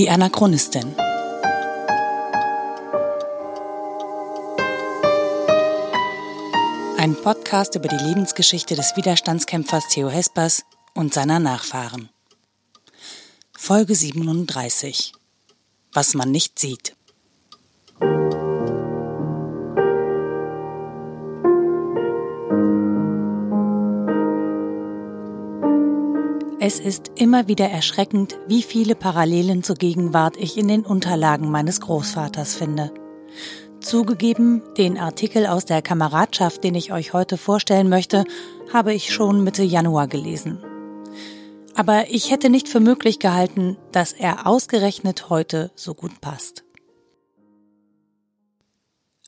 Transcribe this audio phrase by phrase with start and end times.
[0.00, 0.96] Die Anachronistin.
[6.96, 10.64] Ein Podcast über die Lebensgeschichte des Widerstandskämpfers Theo Hespers
[10.94, 12.08] und seiner Nachfahren.
[13.54, 15.12] Folge 37.
[15.92, 16.89] Was man nicht sieht.
[26.84, 32.54] Ist immer wieder erschreckend, wie viele Parallelen zur Gegenwart ich in den Unterlagen meines Großvaters
[32.54, 32.90] finde.
[33.80, 38.24] Zugegeben, den Artikel aus der Kameradschaft, den ich euch heute vorstellen möchte,
[38.72, 40.58] habe ich schon Mitte Januar gelesen.
[41.74, 46.64] Aber ich hätte nicht für möglich gehalten, dass er ausgerechnet heute so gut passt.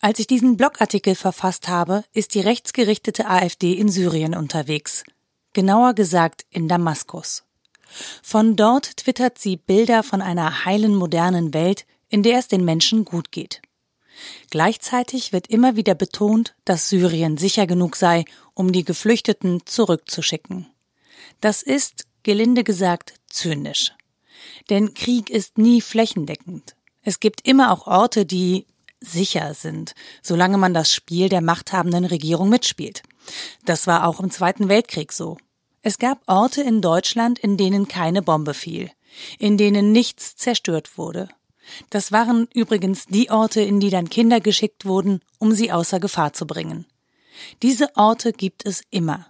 [0.01, 5.05] Als ich diesen Blogartikel verfasst habe, ist die rechtsgerichtete AfD in Syrien unterwegs
[5.53, 7.45] genauer gesagt in Damaskus.
[8.23, 13.05] Von dort twittert sie Bilder von einer heilen modernen Welt, in der es den Menschen
[13.05, 13.61] gut geht.
[14.51, 20.67] Gleichzeitig wird immer wieder betont, dass Syrien sicher genug sei, um die Geflüchteten zurückzuschicken.
[21.41, 23.93] Das ist, gelinde gesagt, zynisch.
[24.71, 26.77] Denn Krieg ist nie flächendeckend.
[27.03, 28.67] Es gibt immer auch Orte, die
[29.01, 33.03] sicher sind, solange man das Spiel der machthabenden Regierung mitspielt.
[33.65, 35.39] Das war auch im Zweiten Weltkrieg so.
[35.83, 38.91] Es gab Orte in Deutschland, in denen keine Bombe fiel,
[39.39, 41.29] in denen nichts zerstört wurde.
[41.91, 46.33] Das waren übrigens die Orte, in die dann Kinder geschickt wurden, um sie außer Gefahr
[46.33, 46.87] zu bringen.
[47.63, 49.27] Diese Orte gibt es immer.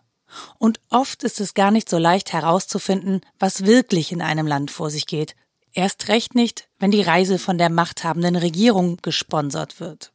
[0.59, 4.91] Und oft ist es gar nicht so leicht herauszufinden, was wirklich in einem Land vor
[4.91, 5.37] sich geht.
[5.75, 10.13] Erst recht nicht, wenn die Reise von der machthabenden Regierung gesponsert wird.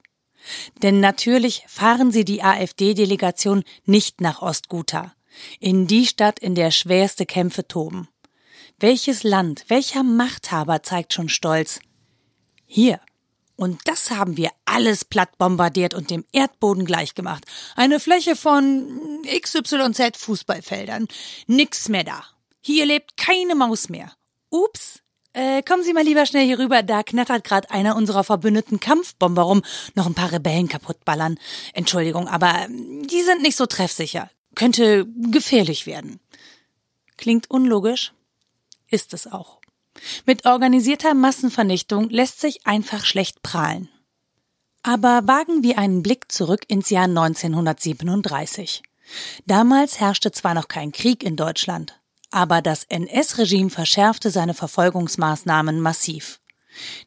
[0.81, 5.13] Denn natürlich fahren sie die AfD-Delegation nicht nach Ostguta,
[5.59, 8.07] in die Stadt, in der schwerste Kämpfe toben.
[8.79, 11.79] Welches Land, welcher Machthaber zeigt schon Stolz?
[12.65, 12.99] Hier.
[13.55, 17.43] Und das haben wir alles platt bombardiert und dem Erdboden gleichgemacht.
[17.75, 21.07] Eine Fläche von XYZ Fußballfeldern.
[21.47, 22.23] Nix mehr da.
[22.61, 24.11] Hier lebt keine Maus mehr.
[24.51, 24.99] Ups,
[25.37, 29.43] äh, kommen Sie mal lieber schnell hier rüber, da knattert gerade einer unserer verbündeten Kampfbomber
[29.43, 29.61] rum.
[29.93, 31.37] Noch ein paar Rebellen kaputtballern.
[31.73, 34.31] Entschuldigung, aber ähm, die sind nicht so treffsicher.
[34.55, 36.19] Könnte gefährlich werden.
[37.17, 38.13] Klingt unlogisch?
[38.89, 39.59] Ist es auch.
[40.25, 43.89] Mit organisierter Massenvernichtung lässt sich einfach schlecht prahlen.
[44.81, 48.81] Aber wagen wir einen Blick zurück ins Jahr 1937.
[49.45, 51.99] Damals herrschte zwar noch kein Krieg in Deutschland,
[52.31, 56.39] aber das NS-Regime verschärfte seine Verfolgungsmaßnahmen massiv.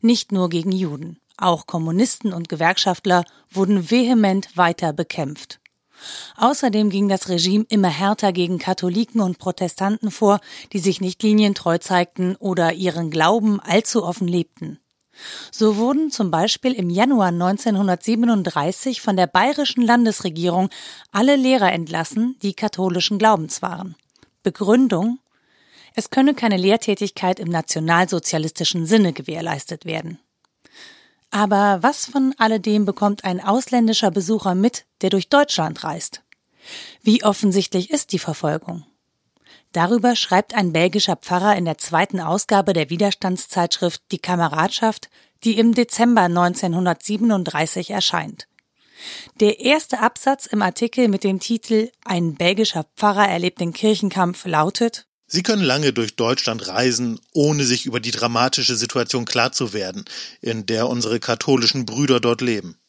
[0.01, 5.61] Nicht nur gegen Juden, auch Kommunisten und Gewerkschaftler wurden vehement weiter bekämpft.
[6.37, 10.41] Außerdem ging das Regime immer härter gegen Katholiken und Protestanten vor,
[10.73, 14.79] die sich nicht linientreu zeigten oder ihren Glauben allzu offen lebten.
[15.51, 20.71] So wurden zum Beispiel im Januar 1937 von der bayerischen Landesregierung
[21.13, 23.97] alle Lehrer entlassen, die katholischen Glaubens waren.
[24.43, 25.19] Begründung
[25.95, 30.19] es könne keine Lehrtätigkeit im nationalsozialistischen Sinne gewährleistet werden.
[31.31, 36.23] Aber was von alledem bekommt ein ausländischer Besucher mit, der durch Deutschland reist?
[37.03, 38.85] Wie offensichtlich ist die Verfolgung?
[39.73, 45.09] Darüber schreibt ein belgischer Pfarrer in der zweiten Ausgabe der Widerstandszeitschrift Die Kameradschaft,
[45.45, 48.49] die im Dezember 1937 erscheint.
[49.41, 55.07] Der erste Absatz im Artikel mit dem Titel Ein belgischer Pfarrer erlebt den Kirchenkampf lautet
[55.33, 60.05] Sie können lange durch Deutschland reisen, ohne sich über die dramatische Situation klar zu werden,
[60.41, 62.81] in der unsere katholischen Brüder dort leben.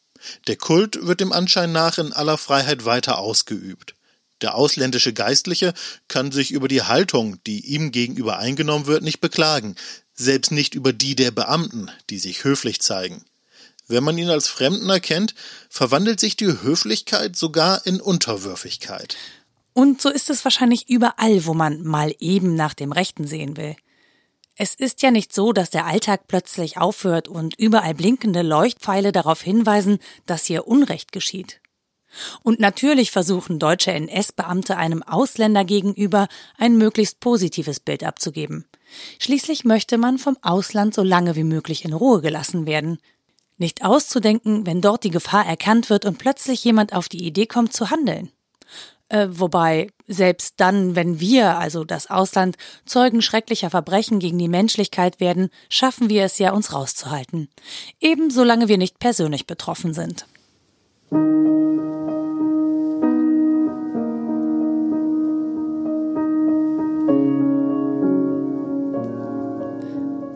[0.48, 3.94] Der Kult wird dem Anschein nach in aller Freiheit weiter ausgeübt.
[4.40, 5.72] Der ausländische Geistliche
[6.08, 9.76] kann sich über die Haltung, die ihm gegenüber eingenommen wird, nicht beklagen,
[10.12, 13.24] selbst nicht über die der Beamten, die sich höflich zeigen.
[13.88, 15.34] Wenn man ihn als Fremden erkennt,
[15.68, 19.16] verwandelt sich die Höflichkeit sogar in Unterwürfigkeit.
[19.74, 23.76] Und so ist es wahrscheinlich überall, wo man mal eben nach dem Rechten sehen will.
[24.56, 29.40] Es ist ja nicht so, dass der Alltag plötzlich aufhört und überall blinkende Leuchtpfeile darauf
[29.40, 31.60] hinweisen, dass hier Unrecht geschieht.
[32.42, 38.66] Und natürlich versuchen deutsche NS-Beamte einem Ausländer gegenüber ein möglichst positives Bild abzugeben.
[39.18, 42.98] Schließlich möchte man vom Ausland so lange wie möglich in Ruhe gelassen werden.
[43.58, 47.72] Nicht auszudenken, wenn dort die Gefahr erkannt wird und plötzlich jemand auf die Idee kommt
[47.72, 48.30] zu handeln.
[49.08, 52.56] Äh, wobei selbst dann, wenn wir, also das Ausland,
[52.86, 57.48] Zeugen schrecklicher Verbrechen gegen die Menschlichkeit werden, schaffen wir es ja, uns rauszuhalten.
[58.00, 60.26] Eben solange wir nicht persönlich betroffen sind.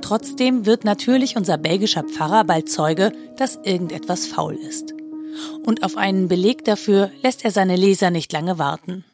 [0.06, 4.94] Trotzdem wird natürlich unser belgischer Pfarrer bald Zeuge, dass irgendetwas faul ist.
[5.64, 9.04] Und auf einen Beleg dafür lässt er seine Leser nicht lange warten.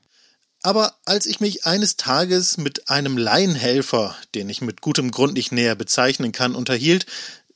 [0.60, 5.50] Aber als ich mich eines Tages mit einem Laienhelfer, den ich mit gutem Grund nicht
[5.50, 7.06] näher bezeichnen kann, unterhielt,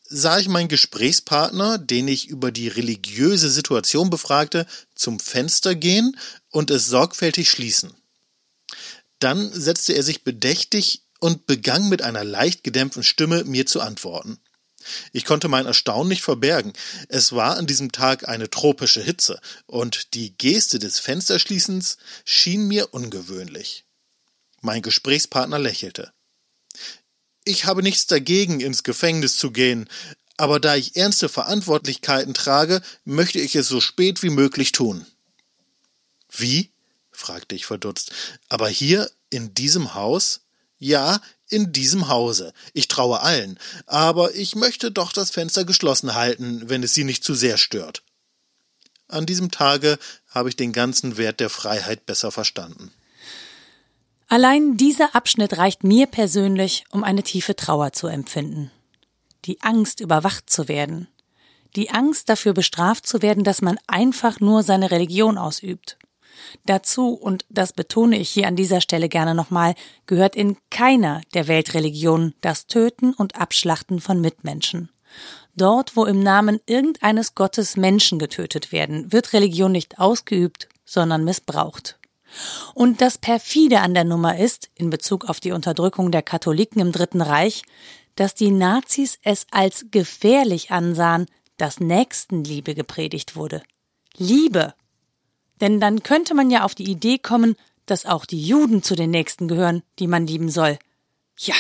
[0.08, 6.16] sah ich meinen Gesprächspartner, den ich über die religiöse Situation befragte, zum Fenster gehen
[6.50, 7.92] und es sorgfältig schließen.
[9.18, 14.38] Dann setzte er sich bedächtig und begann mit einer leicht gedämpften Stimme mir zu antworten.
[15.12, 16.72] Ich konnte mein Erstaunen nicht verbergen.
[17.08, 22.94] Es war an diesem Tag eine tropische Hitze, und die Geste des Fensterschließens schien mir
[22.94, 23.84] ungewöhnlich.
[24.60, 26.12] Mein Gesprächspartner lächelte.
[27.44, 29.88] Ich habe nichts dagegen, ins Gefängnis zu gehen,
[30.36, 35.06] aber da ich ernste Verantwortlichkeiten trage, möchte ich es so spät wie möglich tun.
[36.30, 36.72] Wie?
[37.10, 38.12] fragte ich verdutzt.
[38.48, 40.42] Aber hier in diesem Haus?
[40.78, 42.52] Ja, in diesem Hause.
[42.72, 47.24] Ich traue allen, aber ich möchte doch das Fenster geschlossen halten, wenn es Sie nicht
[47.24, 48.02] zu sehr stört.
[49.08, 52.92] An diesem Tage habe ich den ganzen Wert der Freiheit besser verstanden.
[54.28, 58.72] Allein dieser Abschnitt reicht mir persönlich, um eine tiefe Trauer zu empfinden.
[59.44, 61.06] Die Angst, überwacht zu werden.
[61.76, 65.96] Die Angst, dafür bestraft zu werden, dass man einfach nur seine Religion ausübt.
[66.64, 69.74] Dazu, und das betone ich hier an dieser Stelle gerne nochmal,
[70.06, 74.90] gehört in keiner der Weltreligionen das Töten und Abschlachten von Mitmenschen.
[75.54, 81.98] Dort, wo im Namen irgendeines Gottes Menschen getötet werden, wird Religion nicht ausgeübt, sondern missbraucht.
[82.74, 86.92] Und das perfide an der Nummer ist, in Bezug auf die Unterdrückung der Katholiken im
[86.92, 87.62] Dritten Reich,
[88.16, 93.62] dass die Nazis es als gefährlich ansahen, dass Nächstenliebe gepredigt wurde.
[94.16, 94.74] Liebe.
[95.60, 97.56] Denn dann könnte man ja auf die Idee kommen,
[97.86, 100.78] dass auch die Juden zu den Nächsten gehören, die man lieben soll.
[101.38, 101.54] Ja,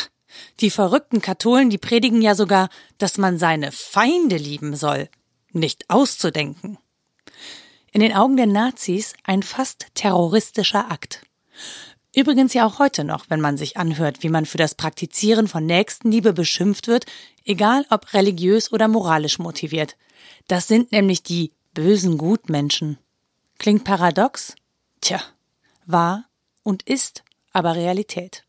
[0.60, 5.08] die verrückten Katholen, die predigen ja sogar, dass man seine Feinde lieben soll.
[5.52, 6.78] Nicht auszudenken
[7.96, 11.22] in den Augen der Nazis ein fast terroristischer Akt.
[12.14, 15.64] Übrigens ja auch heute noch, wenn man sich anhört, wie man für das Praktizieren von
[15.64, 17.06] Nächstenliebe beschimpft wird,
[17.46, 19.96] egal ob religiös oder moralisch motiviert.
[20.46, 22.98] Das sind nämlich die bösen Gutmenschen.
[23.58, 24.54] Klingt paradox?
[25.00, 25.20] Tja,
[25.86, 26.24] wahr
[26.62, 27.22] und ist
[27.52, 28.44] aber Realität.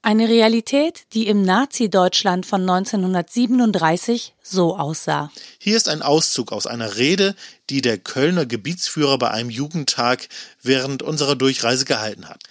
[0.00, 5.30] Eine Realität, die im Nazi-Deutschland von 1937 so aussah.
[5.58, 7.34] Hier ist ein Auszug aus einer Rede,
[7.68, 10.28] die der Kölner Gebietsführer bei einem Jugendtag
[10.62, 12.44] während unserer Durchreise gehalten hat.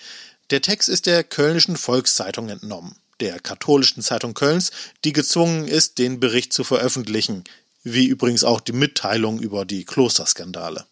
[0.49, 4.71] Der Text ist der Kölnischen Volkszeitung entnommen, der katholischen Zeitung Kölns,
[5.05, 7.45] die gezwungen ist, den Bericht zu veröffentlichen,
[7.83, 10.85] wie übrigens auch die Mitteilung über die Klosterskandale.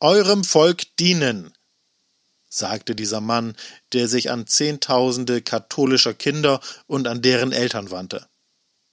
[0.00, 1.52] Eurem Volk dienen,
[2.48, 3.56] sagte dieser Mann,
[3.92, 8.28] der sich an Zehntausende katholischer Kinder und an deren Eltern wandte.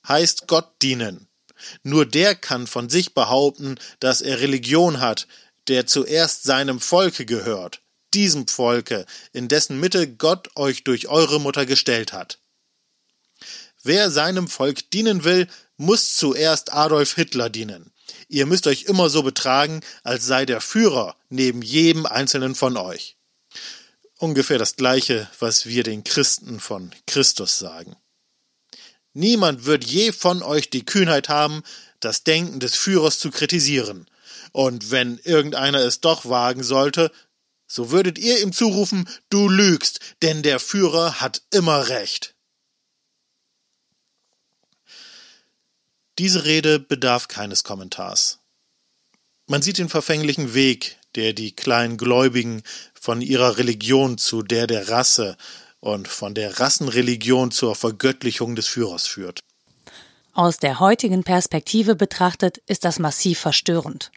[0.07, 1.27] Heißt Gott dienen.
[1.83, 5.27] Nur der kann von sich behaupten, dass er Religion hat,
[5.67, 7.81] der zuerst seinem Volke gehört,
[8.15, 12.39] diesem Volke, in dessen Mitte Gott euch durch eure Mutter gestellt hat.
[13.83, 15.47] Wer seinem Volk dienen will,
[15.77, 17.91] muss zuerst Adolf Hitler dienen.
[18.27, 23.15] Ihr müsst euch immer so betragen, als sei der Führer neben jedem einzelnen von euch
[24.17, 27.95] ungefähr das gleiche, was wir den Christen von Christus sagen.
[29.13, 31.63] Niemand wird je von euch die Kühnheit haben,
[31.99, 34.07] das Denken des Führers zu kritisieren.
[34.51, 37.11] Und wenn irgendeiner es doch wagen sollte,
[37.67, 42.34] so würdet ihr ihm zurufen, du lügst, denn der Führer hat immer recht.
[46.17, 48.39] Diese Rede bedarf keines Kommentars.
[49.47, 54.89] Man sieht den verfänglichen Weg, der die kleinen Gläubigen von ihrer Religion zu der der
[54.89, 55.35] Rasse
[55.81, 59.41] und von der Rassenreligion zur Vergöttlichung des Führers führt.
[60.33, 64.11] Aus der heutigen Perspektive betrachtet ist das massiv verstörend.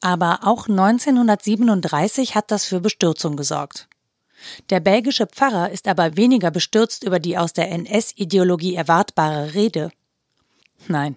[0.00, 3.88] Aber auch 1937 hat das für Bestürzung gesorgt.
[4.70, 9.90] Der belgische Pfarrer ist aber weniger bestürzt über die aus der NS-Ideologie erwartbare Rede.
[10.86, 11.16] Nein,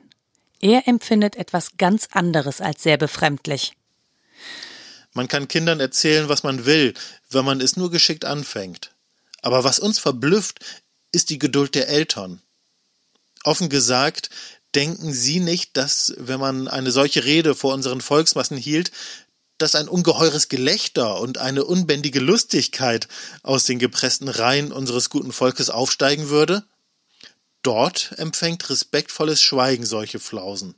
[0.62, 3.74] er empfindet etwas ganz anderes als sehr befremdlich.
[5.14, 6.94] Man kann Kindern erzählen, was man will,
[7.30, 8.92] wenn man es nur geschickt anfängt.
[9.42, 10.60] Aber was uns verblüfft,
[11.12, 12.42] ist die Geduld der Eltern.
[13.44, 14.30] Offen gesagt,
[14.76, 18.92] denken Sie nicht, dass, wenn man eine solche Rede vor unseren Volksmassen hielt,
[19.58, 23.08] dass ein ungeheures Gelächter und eine unbändige Lustigkeit
[23.42, 26.64] aus den gepressten Reihen unseres guten Volkes aufsteigen würde?
[27.68, 30.76] Dort empfängt respektvolles Schweigen solche Flausen.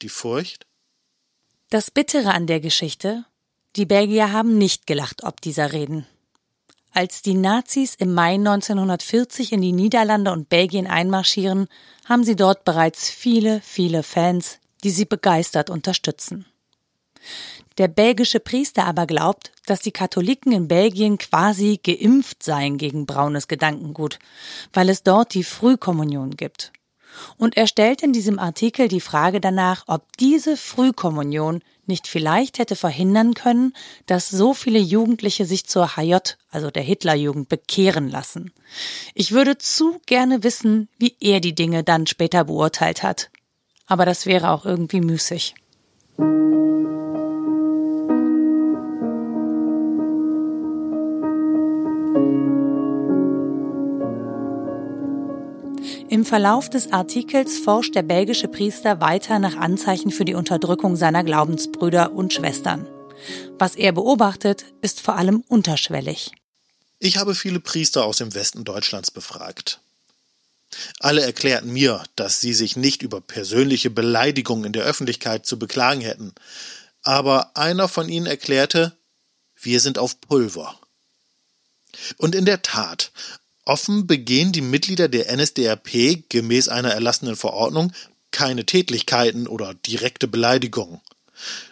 [0.00, 0.66] Die Furcht?
[1.68, 3.26] Das Bittere an der Geschichte,
[3.76, 6.06] die Belgier haben nicht gelacht ob dieser Reden.
[6.92, 11.68] Als die Nazis im Mai 1940 in die Niederlande und Belgien einmarschieren,
[12.06, 16.46] haben sie dort bereits viele, viele Fans, die sie begeistert unterstützen.
[17.78, 23.48] Der belgische Priester aber glaubt, dass die Katholiken in Belgien quasi geimpft seien gegen braunes
[23.48, 24.18] Gedankengut,
[24.72, 26.72] weil es dort die Frühkommunion gibt.
[27.36, 32.76] Und er stellt in diesem Artikel die Frage danach, ob diese Frühkommunion nicht vielleicht hätte
[32.76, 33.72] verhindern können,
[34.06, 36.16] dass so viele Jugendliche sich zur HJ,
[36.50, 38.52] also der Hitlerjugend, bekehren lassen.
[39.14, 43.30] Ich würde zu gerne wissen, wie er die Dinge dann später beurteilt hat.
[43.86, 45.54] Aber das wäre auch irgendwie müßig.
[56.08, 61.24] Im Verlauf des Artikels forscht der belgische Priester weiter nach Anzeichen für die Unterdrückung seiner
[61.24, 62.86] Glaubensbrüder und Schwestern.
[63.58, 66.30] Was er beobachtet, ist vor allem unterschwellig.
[67.00, 69.80] Ich habe viele Priester aus dem Westen Deutschlands befragt.
[71.00, 76.02] Alle erklärten mir, dass sie sich nicht über persönliche Beleidigungen in der Öffentlichkeit zu beklagen
[76.02, 76.34] hätten.
[77.02, 78.96] Aber einer von ihnen erklärte,
[79.60, 80.78] wir sind auf Pulver.
[82.16, 83.10] Und in der Tat,
[83.66, 87.92] Offen begehen die Mitglieder der NSDAP gemäß einer erlassenen Verordnung
[88.30, 91.00] keine Tätlichkeiten oder direkte Beleidigungen.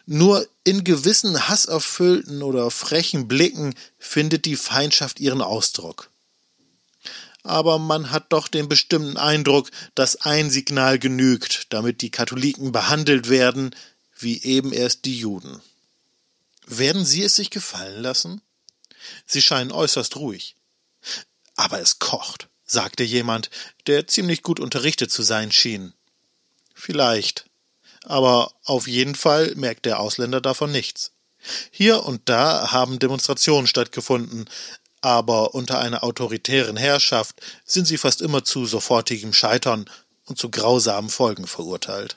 [0.05, 6.11] Nur in gewissen hasserfüllten oder frechen Blicken findet die Feindschaft ihren Ausdruck.
[7.45, 13.29] Aber man hat doch den bestimmten Eindruck, dass ein Signal genügt, damit die Katholiken behandelt
[13.29, 13.75] werden,
[14.19, 15.61] wie eben erst die Juden.
[16.67, 18.41] Werden Sie es sich gefallen lassen?
[19.27, 20.57] Sie scheinen äußerst ruhig.
[21.57, 23.51] Aber es kocht, sagte jemand,
[23.87, 25.93] der ziemlich gut unterrichtet zu sein schien.
[26.75, 27.47] Vielleicht.
[28.05, 31.13] Aber auf jeden Fall merkt der Ausländer davon nichts.
[31.71, 34.49] Hier und da haben Demonstrationen stattgefunden,
[35.01, 39.85] aber unter einer autoritären Herrschaft sind sie fast immer zu sofortigem Scheitern
[40.25, 42.17] und zu grausamen Folgen verurteilt.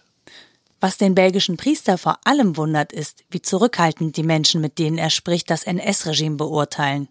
[0.80, 5.10] Was den belgischen Priester vor allem wundert, ist, wie zurückhaltend die Menschen, mit denen er
[5.10, 7.10] spricht, das NS-Regime beurteilen.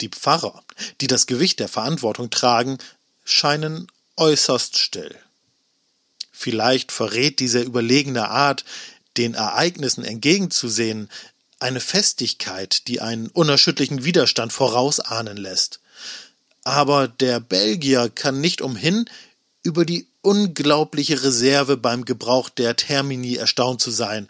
[0.00, 0.62] Die Pfarrer,
[1.00, 2.78] die das Gewicht der Verantwortung tragen,
[3.24, 5.14] scheinen äußerst still.
[6.32, 8.64] Vielleicht verrät diese überlegene Art,
[9.16, 11.10] den Ereignissen entgegenzusehen,
[11.58, 15.80] eine Festigkeit, die einen unerschütterlichen Widerstand vorausahnen lässt.
[16.64, 19.04] Aber der Belgier kann nicht umhin,
[19.62, 24.28] über die unglaubliche Reserve beim Gebrauch der Termini erstaunt zu sein,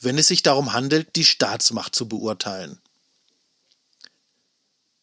[0.00, 2.78] wenn es sich darum handelt, die Staatsmacht zu beurteilen.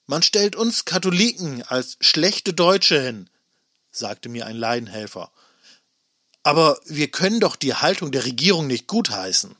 [0.09, 3.29] Man stellt uns Katholiken als schlechte Deutsche hin,
[3.91, 5.31] sagte mir ein Laienhelfer.
[6.41, 9.55] Aber wir können doch die Haltung der Regierung nicht gutheißen.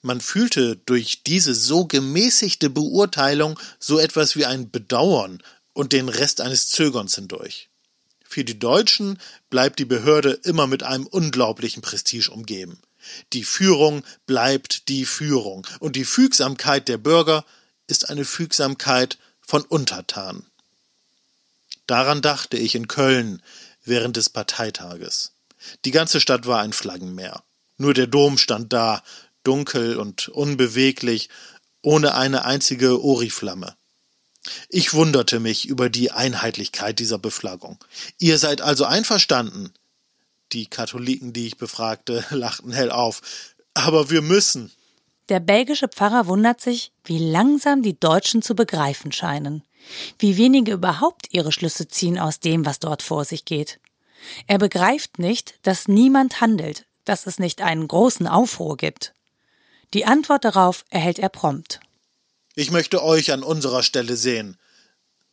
[0.00, 5.42] Man fühlte durch diese so gemäßigte Beurteilung so etwas wie ein Bedauern
[5.74, 7.68] und den Rest eines Zögerns hindurch.
[8.24, 9.18] Für die Deutschen
[9.50, 12.80] bleibt die Behörde immer mit einem unglaublichen Prestige umgeben.
[13.34, 17.44] Die Führung bleibt die Führung und die Fügsamkeit der Bürger
[17.86, 20.46] ist eine Fügsamkeit von Untertanen.
[21.86, 23.42] Daran dachte ich in Köln
[23.84, 25.32] während des Parteitages.
[25.84, 27.42] Die ganze Stadt war ein Flaggenmeer.
[27.76, 29.02] Nur der Dom stand da,
[29.42, 31.28] dunkel und unbeweglich,
[31.82, 33.76] ohne eine einzige Oriflamme.
[34.68, 37.82] Ich wunderte mich über die Einheitlichkeit dieser Beflaggung.
[38.18, 39.72] Ihr seid also einverstanden?
[40.52, 43.22] Die Katholiken, die ich befragte, lachten hell auf.
[43.74, 44.70] Aber wir müssen.
[45.30, 49.62] Der belgische Pfarrer wundert sich, wie langsam die Deutschen zu begreifen scheinen,
[50.18, 53.80] wie wenige überhaupt ihre Schlüsse ziehen aus dem, was dort vor sich geht.
[54.46, 59.14] Er begreift nicht, dass niemand handelt, dass es nicht einen großen Aufruhr gibt.
[59.94, 61.80] Die Antwort darauf erhält er prompt.
[62.54, 64.58] Ich möchte euch an unserer Stelle sehen,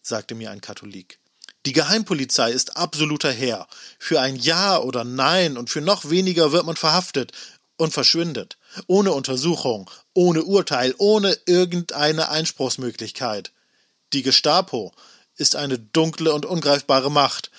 [0.02, 1.20] sagte mir ein Katholik.
[1.66, 3.68] Die Geheimpolizei ist absoluter Herr.
[4.00, 7.34] Für ein Ja oder Nein und für noch weniger wird man verhaftet
[7.78, 13.52] und verschwindet ohne Untersuchung, ohne Urteil, ohne irgendeine Einspruchsmöglichkeit.
[14.14, 14.94] Die Gestapo
[15.36, 17.52] ist eine dunkle und ungreifbare Macht.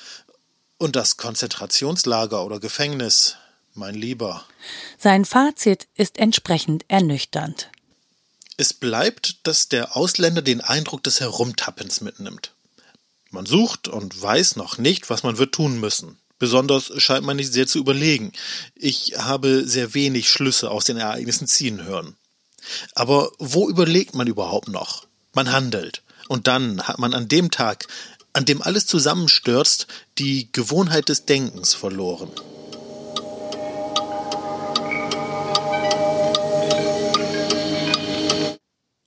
[0.78, 3.36] Und das Konzentrationslager oder Gefängnis,
[3.74, 4.44] mein Lieber.
[4.98, 7.70] Sein Fazit ist entsprechend ernüchternd.
[8.56, 12.52] Es bleibt, dass der Ausländer den Eindruck des Herumtappens mitnimmt.
[13.30, 16.18] Man sucht und weiß noch nicht, was man wird tun müssen.
[16.42, 18.32] Besonders scheint man nicht sehr zu überlegen.
[18.74, 22.16] Ich habe sehr wenig Schlüsse aus den Ereignissen ziehen hören.
[22.96, 25.06] Aber wo überlegt man überhaupt noch?
[25.34, 26.02] Man handelt.
[26.26, 27.86] Und dann hat man an dem Tag,
[28.32, 29.86] an dem alles zusammenstürzt,
[30.18, 32.32] die Gewohnheit des Denkens verloren.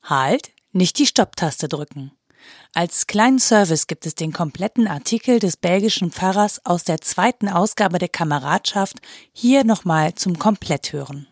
[0.04, 2.14] Halt, nicht die Stopptaste drücken.
[2.74, 8.00] Als kleinen Service gibt es den kompletten Artikel des belgischen Pfarrers aus der zweiten Ausgabe
[8.00, 8.98] der Kameradschaft
[9.32, 11.28] hier nochmal zum Kompletthören.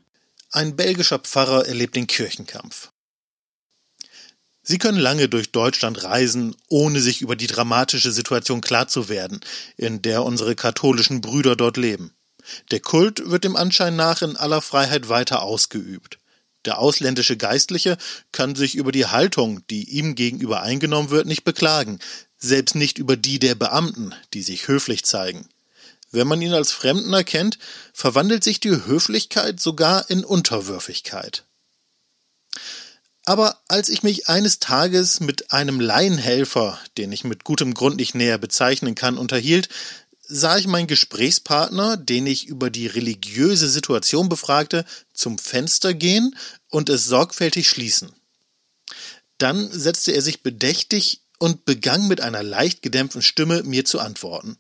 [0.52, 2.92] Ein belgischer Pfarrer erlebt den Kirchenkampf.
[4.62, 9.42] Sie können lange durch Deutschland reisen, ohne sich über die dramatische Situation klar zu werden,
[9.76, 12.16] in der unsere katholischen Brüder dort leben.
[12.72, 16.18] Der Kult wird dem Anschein nach in aller Freiheit weiter ausgeübt.
[16.66, 17.98] Der ausländische Geistliche
[18.32, 22.00] kann sich über die Haltung, die ihm gegenüber eingenommen wird, nicht beklagen,
[22.38, 25.48] selbst nicht über die der Beamten, die sich höflich zeigen.
[26.12, 27.58] Wenn man ihn als Fremden erkennt,
[27.92, 31.44] verwandelt sich die Höflichkeit sogar in Unterwürfigkeit.
[33.26, 38.16] Aber als ich mich eines Tages mit einem Laienhelfer, den ich mit gutem Grund nicht
[38.16, 39.70] näher bezeichnen kann, unterhielt,
[40.24, 46.36] sah ich meinen Gesprächspartner, den ich über die religiöse Situation befragte, zum Fenster gehen
[46.70, 48.12] und es sorgfältig schließen.
[49.38, 54.58] Dann setzte er sich bedächtig und begann mit einer leicht gedämpften Stimme mir zu antworten.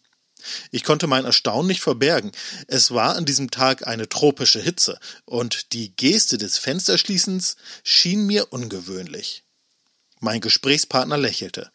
[0.72, 2.34] Ich konnte mein Erstaunen nicht verbergen.
[2.67, 8.51] Es war an diesem Tag eine tropische Hitze, und die Geste des Fensterschließens schien mir
[8.51, 9.43] ungewöhnlich.
[10.20, 11.72] Mein Gesprächspartner lächelte.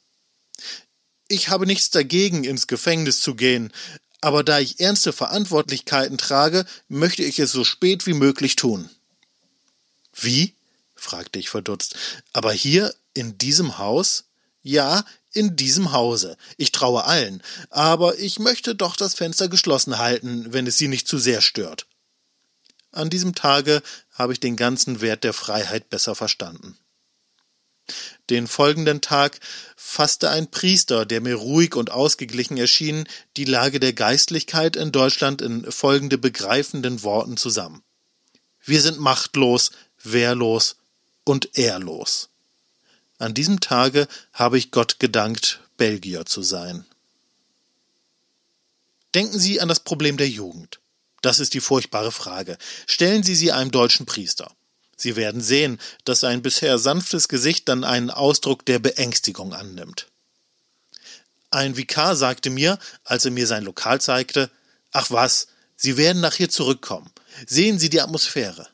[1.29, 3.73] Ich habe nichts dagegen, ins Gefängnis zu gehen,
[4.21, 8.91] aber da ich ernste Verantwortlichkeiten trage, möchte ich es so spät wie möglich tun.
[10.15, 10.55] Wie?
[10.97, 11.95] fragte ich verdutzt.
[12.33, 14.25] Aber hier in diesem Haus?
[14.63, 16.37] Ja, in diesem Hause.
[16.57, 21.07] Ich traue allen, aber ich möchte doch das Fenster geschlossen halten, wenn es Sie nicht
[21.07, 21.87] zu sehr stört.
[22.91, 23.83] An diesem Tage
[24.13, 26.77] habe ich den ganzen Wert der Freiheit besser verstanden.
[28.31, 29.41] Den folgenden Tag
[29.77, 35.41] fasste ein Priester, der mir ruhig und ausgeglichen erschien, die Lage der Geistlichkeit in Deutschland
[35.43, 37.83] in folgende begreifenden Worten zusammen.
[38.65, 39.71] Wir sind machtlos,
[40.03, 40.77] wehrlos
[41.25, 42.29] und ehrlos.
[43.19, 46.85] An diesem Tage habe ich Gott gedankt, Belgier zu sein.
[49.15, 50.81] Denken Sie an das Problem der Jugend.
[51.23, 52.59] Das ist die furchtbare Frage.
[52.87, 54.55] Stellen Sie sie einem deutschen Priester.
[54.99, 60.09] Sie werden sehen, dass sein bisher sanftes Gesicht dann einen Ausdruck der Beängstigung annimmt.
[61.51, 64.51] Ein Vikar sagte mir, als er mir sein Lokal zeigte,
[64.91, 67.11] Ach was, Sie werden nach hier zurückkommen.
[67.47, 68.69] Sehen Sie die Atmosphäre.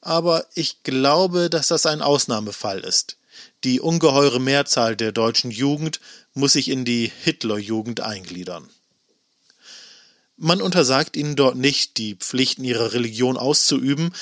[0.00, 3.16] Aber ich glaube, dass das ein Ausnahmefall ist.
[3.64, 5.98] Die ungeheure Mehrzahl der deutschen Jugend
[6.34, 8.68] muss sich in die Hitlerjugend eingliedern.
[10.36, 14.12] Man untersagt ihnen dort nicht, die Pflichten ihrer Religion auszuüben,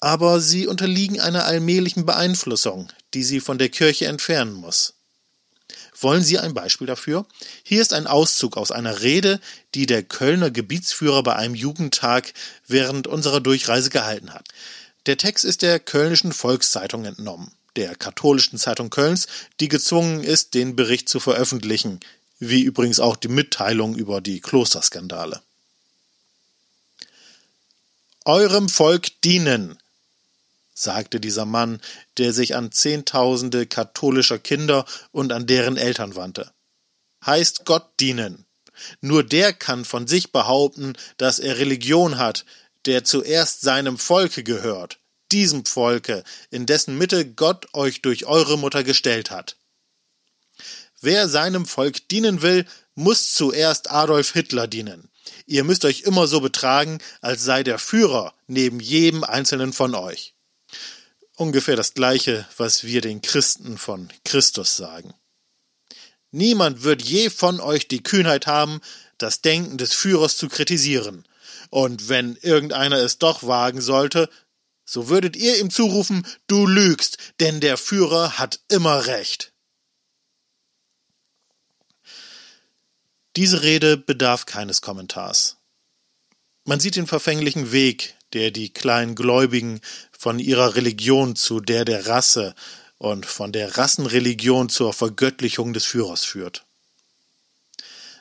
[0.00, 4.94] aber sie unterliegen einer allmählichen Beeinflussung, die sie von der Kirche entfernen muss.
[6.00, 7.26] Wollen Sie ein Beispiel dafür?
[7.64, 9.40] Hier ist ein Auszug aus einer Rede,
[9.74, 12.32] die der Kölner Gebietsführer bei einem Jugendtag
[12.68, 14.46] während unserer Durchreise gehalten hat.
[15.06, 19.28] Der Text ist der Kölnischen Volkszeitung entnommen der katholischen Zeitung Kölns,
[19.60, 22.00] die gezwungen ist, den Bericht zu veröffentlichen,
[22.40, 25.40] wie übrigens auch die Mitteilung über die Klosterskandale.
[28.24, 29.78] Eurem Volk dienen,
[30.82, 31.80] sagte dieser Mann,
[32.16, 36.52] der sich an Zehntausende katholischer Kinder und an deren Eltern wandte.
[37.24, 38.46] Heißt Gott dienen.
[39.00, 42.44] Nur der kann von sich behaupten, dass er Religion hat,
[42.86, 45.00] der zuerst seinem Volke gehört,
[45.32, 49.56] diesem Volke, in dessen Mitte Gott euch durch eure Mutter gestellt hat.
[51.00, 55.10] Wer seinem Volk dienen will, muss zuerst Adolf Hitler dienen.
[55.46, 60.34] Ihr müsst euch immer so betragen, als sei der Führer neben jedem einzelnen von euch.
[61.38, 65.14] Ungefähr das gleiche, was wir den Christen von Christus sagen.
[66.32, 68.80] Niemand wird je von euch die Kühnheit haben,
[69.18, 71.28] das Denken des Führers zu kritisieren.
[71.70, 74.28] Und wenn irgendeiner es doch wagen sollte,
[74.84, 79.52] so würdet ihr ihm zurufen, du lügst, denn der Führer hat immer recht.
[83.36, 85.58] Diese Rede bedarf keines Kommentars.
[86.64, 92.06] Man sieht den verfänglichen Weg, der die kleinen Gläubigen von ihrer Religion zu der der
[92.06, 92.54] Rasse
[92.98, 96.64] und von der Rassenreligion zur Vergöttlichung des Führers führt.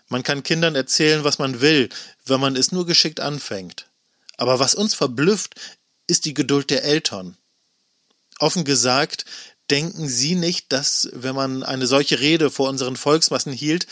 [0.08, 1.90] Man kann Kindern erzählen, was man will,
[2.26, 3.88] wenn man es nur geschickt anfängt.
[4.38, 5.56] Aber was uns verblüfft,
[6.08, 7.36] ist die Geduld der Eltern.
[8.40, 9.26] Offen gesagt,
[9.70, 13.88] denken Sie nicht, dass, wenn man eine solche Rede vor unseren Volksmassen hielt,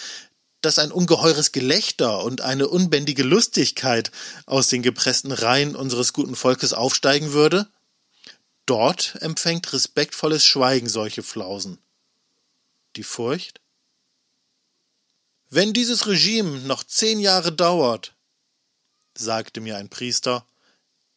[0.66, 4.12] dass ein ungeheures Gelächter und eine unbändige Lustigkeit
[4.46, 7.68] aus den gepressten Reihen unseres guten Volkes aufsteigen würde?
[8.66, 11.78] Dort empfängt respektvolles Schweigen solche Flausen.
[12.96, 13.62] Die Furcht?
[15.50, 18.16] Wenn dieses Regime noch zehn Jahre dauert,
[19.16, 20.48] sagte mir ein Priester,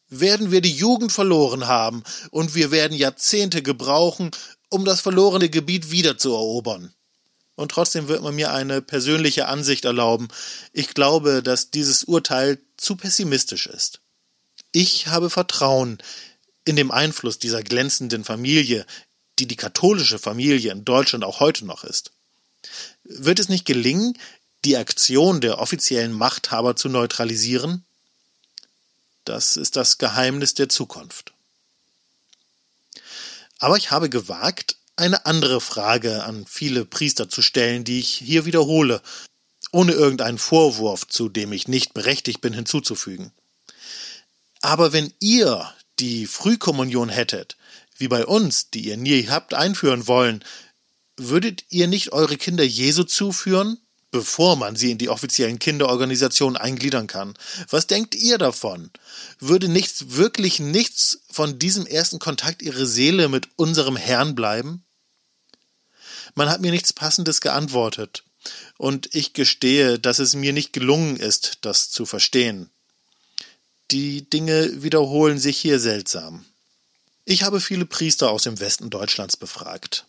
[0.09, 4.31] werden wir die Jugend verloren haben und wir werden Jahrzehnte gebrauchen,
[4.69, 6.93] um das verlorene Gebiet wiederzuerobern.
[7.59, 10.29] Und trotzdem wird man mir eine persönliche Ansicht erlauben.
[10.71, 13.99] Ich glaube, dass dieses Urteil zu pessimistisch ist.
[14.71, 15.97] Ich habe Vertrauen
[16.63, 18.85] in dem Einfluss dieser glänzenden Familie,
[19.39, 22.11] die die katholische Familie in Deutschland auch heute noch ist.
[23.03, 24.17] Wird es nicht gelingen,
[24.63, 27.83] die Aktion der offiziellen Machthaber zu neutralisieren?
[29.25, 31.33] Das ist das Geheimnis der Zukunft.
[33.57, 38.45] Aber ich habe gewagt, eine andere Frage an viele Priester zu stellen, die ich hier
[38.45, 39.01] wiederhole,
[39.71, 43.31] ohne irgendeinen Vorwurf, zu dem ich nicht berechtigt bin, hinzuzufügen.
[44.61, 47.57] Aber wenn ihr die Frühkommunion hättet,
[47.97, 50.43] wie bei uns, die ihr nie habt einführen wollen,
[51.17, 53.77] würdet ihr nicht eure Kinder Jesu zuführen,
[54.11, 57.35] bevor man sie in die offiziellen Kinderorganisationen eingliedern kann?
[57.69, 58.89] Was denkt ihr davon?
[59.39, 64.83] Würde nichts, wirklich nichts von diesem ersten Kontakt ihre Seele mit unserem Herrn bleiben?
[66.35, 68.23] Man hat mir nichts Passendes geantwortet,
[68.77, 72.69] und ich gestehe, dass es mir nicht gelungen ist, das zu verstehen.
[73.91, 76.45] Die Dinge wiederholen sich hier seltsam.
[77.25, 80.05] Ich habe viele Priester aus dem Westen Deutschlands befragt.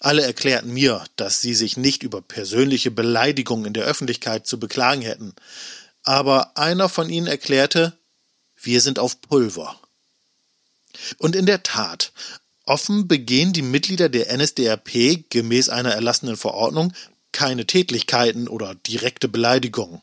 [0.00, 5.02] Alle erklärten mir, dass sie sich nicht über persönliche Beleidigungen in der Öffentlichkeit zu beklagen
[5.02, 5.34] hätten,
[6.02, 7.96] aber einer von ihnen erklärte,
[8.60, 9.78] wir sind auf Pulver.
[11.18, 12.12] Und in der Tat,
[12.66, 16.92] Offen begehen die Mitglieder der NSDAP gemäß einer erlassenen Verordnung
[17.32, 20.00] keine Tätlichkeiten oder direkte Beleidigungen.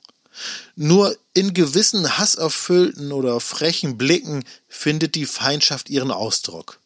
[0.75, 6.79] Nur in gewissen hasserfüllten oder frechen Blicken findet die Feindschaft ihren Ausdruck.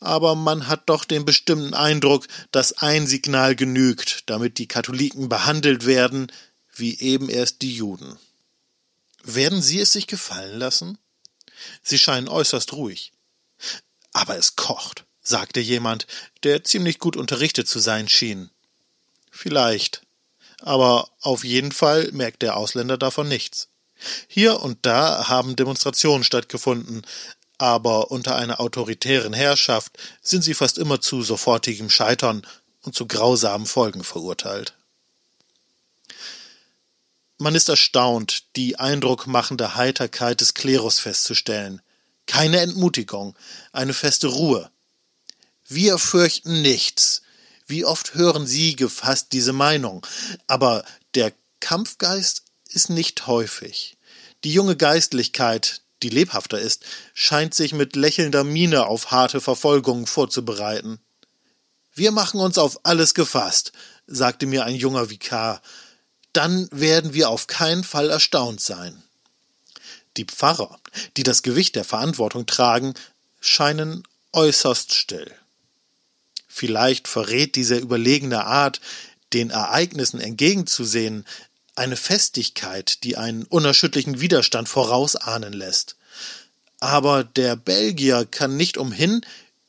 [0.00, 5.86] Aber man hat doch den bestimmten Eindruck, dass ein Signal genügt, damit die Katholiken behandelt
[5.86, 6.30] werden,
[6.74, 8.16] wie eben erst die Juden.
[9.24, 10.98] Werden Sie es sich gefallen lassen?
[11.82, 13.12] Sie scheinen äußerst ruhig.
[14.18, 16.08] Aber es kocht, sagte jemand,
[16.42, 18.50] der ziemlich gut unterrichtet zu sein schien.
[19.30, 20.02] Vielleicht.
[20.60, 23.68] Aber auf jeden Fall merkt der Ausländer davon nichts.
[24.26, 27.06] Hier und da haben Demonstrationen stattgefunden,
[27.58, 32.44] aber unter einer autoritären Herrschaft sind sie fast immer zu sofortigem Scheitern
[32.82, 34.74] und zu grausamen Folgen verurteilt.
[37.36, 41.82] Man ist erstaunt, die eindruckmachende Heiterkeit des Klerus festzustellen,
[42.28, 43.34] keine Entmutigung,
[43.72, 44.70] eine feste Ruhe.
[45.66, 47.22] Wir fürchten nichts.
[47.66, 50.06] Wie oft hören Sie gefasst diese Meinung?
[50.46, 53.96] Aber der Kampfgeist ist nicht häufig.
[54.44, 61.00] Die junge Geistlichkeit, die lebhafter ist, scheint sich mit lächelnder Miene auf harte Verfolgung vorzubereiten.
[61.92, 63.72] Wir machen uns auf alles gefasst,
[64.06, 65.60] sagte mir ein junger Vikar.
[66.32, 69.02] Dann werden wir auf keinen Fall erstaunt sein.
[70.18, 70.78] Die Pfarrer,
[71.16, 72.94] die das Gewicht der Verantwortung tragen,
[73.40, 74.02] scheinen
[74.32, 75.32] äußerst still.
[76.48, 78.80] Vielleicht verrät diese überlegene Art,
[79.32, 81.24] den Ereignissen entgegenzusehen,
[81.76, 85.96] eine Festigkeit, die einen unerschütterlichen Widerstand vorausahnen lässt.
[86.80, 89.24] Aber der Belgier kann nicht umhin,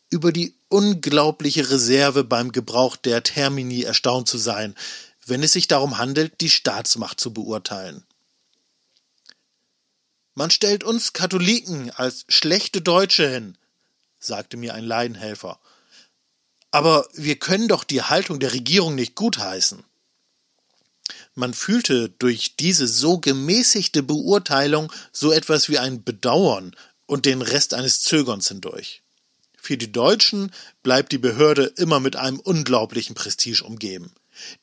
[0.10, 4.76] über die unglaubliche Reserve beim Gebrauch der Termini erstaunt zu sein,
[5.28, 8.04] wenn es sich darum handelt, die Staatsmacht zu beurteilen.
[10.36, 13.58] Man stellt uns Katholiken als schlechte Deutsche hin,
[14.20, 15.60] sagte mir ein Laienhelfer.
[16.72, 19.84] Aber wir können doch die Haltung der Regierung nicht gutheißen.
[21.36, 27.74] Man fühlte durch diese so gemäßigte Beurteilung so etwas wie ein Bedauern und den Rest
[27.74, 29.02] eines Zögerns hindurch.
[29.58, 30.52] Für die Deutschen
[30.84, 34.12] bleibt die Behörde immer mit einem unglaublichen Prestige umgeben.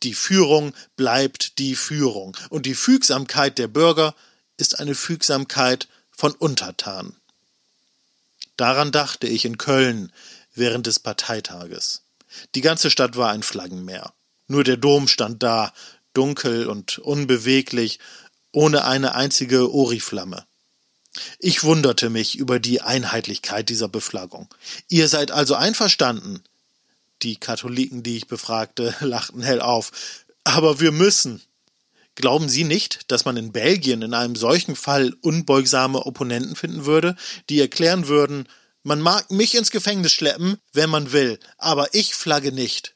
[0.03, 4.15] Die Führung bleibt die Führung und die Fügsamkeit der Bürger
[4.57, 7.17] ist eine Fügsamkeit von Untertanen.
[8.57, 10.13] Daran dachte ich in Köln
[10.55, 12.03] während des Parteitages.
[12.55, 14.13] Die ganze Stadt war ein Flaggenmeer.
[14.49, 15.73] Nur der Dom stand da,
[16.15, 17.99] dunkel und unbeweglich,
[18.53, 20.47] ohne eine einzige Oriflamme.
[21.39, 24.49] Ich wunderte mich über die Einheitlichkeit dieser Beflaggung.
[24.89, 26.43] Ihr seid also einverstanden?
[27.23, 29.93] Die Katholiken, die ich befragte, lachten hell auf.
[30.45, 31.43] Aber wir müssen.
[32.17, 37.15] Glauben Sie nicht, dass man in Belgien in einem solchen Fall unbeugsame Opponenten finden würde,
[37.51, 38.49] die erklären würden,
[38.83, 42.95] man mag mich ins Gefängnis schleppen, wenn man will, aber ich flagge nicht.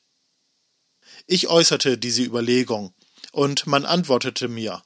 [1.27, 2.95] Ich äußerte diese Überlegung,
[3.33, 4.83] und man antwortete mir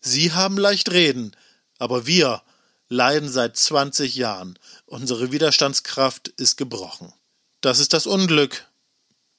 [0.00, 1.36] Sie haben leicht reden,
[1.78, 2.42] aber wir
[2.88, 4.58] leiden seit zwanzig Jahren.
[4.86, 7.12] Unsere Widerstandskraft ist gebrochen.
[7.60, 8.66] Das ist das Unglück,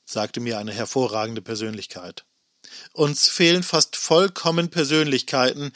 [0.05, 2.23] sagte mir eine hervorragende Persönlichkeit.
[2.93, 5.71] Uns fehlen fast vollkommen Persönlichkeiten,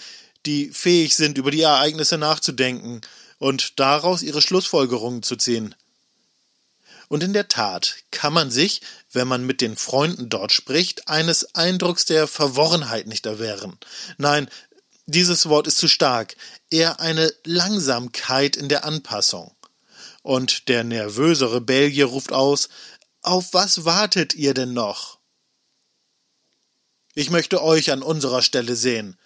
[0.45, 3.01] die fähig sind, über die Ereignisse nachzudenken
[3.37, 5.75] und daraus ihre Schlussfolgerungen zu ziehen.
[7.09, 8.81] Und in der Tat kann man sich,
[9.13, 13.77] wenn man mit den Freunden dort spricht, eines Eindrucks der Verworrenheit nicht erwehren.
[14.17, 14.49] Nein,
[15.05, 16.35] dieses Wort ist zu stark,
[16.69, 19.55] eher eine Langsamkeit in der Anpassung.
[20.21, 22.67] Und der nervösere Belgier ruft aus
[23.21, 25.16] Auf was wartet ihr denn noch?
[27.19, 29.17] Ich möchte euch an unserer Stelle sehen,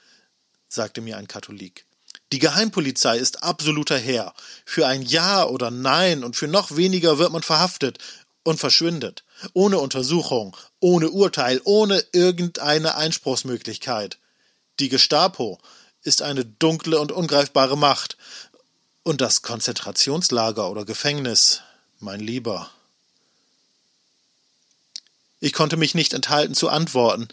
[0.70, 1.86] sagte mir ein Katholik.
[2.32, 4.34] Die Geheimpolizei ist absoluter Herr.
[4.64, 7.98] Für ein Ja oder Nein und für noch weniger wird man verhaftet
[8.44, 9.26] und verschwindet.
[9.52, 14.20] Ohne Untersuchung, ohne Urteil, ohne irgendeine Einspruchsmöglichkeit.
[14.80, 15.60] Die Gestapo
[16.02, 18.16] ist eine dunkle und ungreifbare Macht.
[19.04, 21.62] Und das Konzentrationslager oder Gefängnis,
[22.00, 22.72] mein Lieber.
[25.42, 27.28] Ich konnte mich nicht enthalten zu antworten.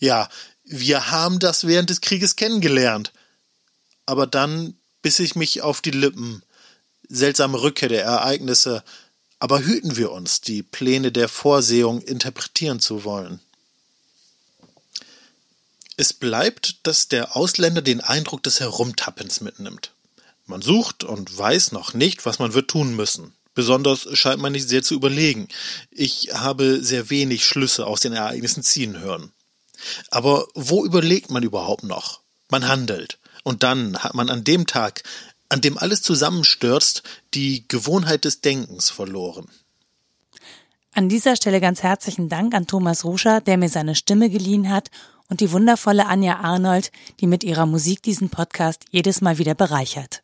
[0.00, 0.28] Ja,
[0.64, 3.12] wir haben das während des Krieges kennengelernt
[4.10, 6.42] aber dann biss ich mich auf die Lippen.
[7.08, 8.82] Seltsame Rückkehr der Ereignisse,
[9.38, 13.38] aber hüten wir uns, die Pläne der Vorsehung interpretieren zu wollen.
[15.96, 19.92] Es bleibt, dass der Ausländer den Eindruck des Herumtappens mitnimmt.
[20.46, 23.32] Man sucht und weiß noch nicht, was man wird tun müssen.
[23.54, 25.46] Besonders scheint man nicht sehr zu überlegen.
[25.92, 29.30] Ich habe sehr wenig Schlüsse aus den Ereignissen ziehen hören.
[30.10, 32.20] Aber wo überlegt man überhaupt noch?
[32.50, 33.18] Man handelt.
[33.44, 35.02] Und dann hat man an dem Tag,
[35.48, 37.02] an dem alles zusammenstürzt,
[37.34, 39.48] die Gewohnheit des Denkens verloren.
[40.92, 44.90] An dieser Stelle ganz herzlichen Dank an Thomas Ruscher, der mir seine Stimme geliehen hat,
[45.28, 46.90] und die wundervolle Anja Arnold,
[47.20, 50.22] die mit ihrer Musik diesen Podcast jedes Mal wieder bereichert.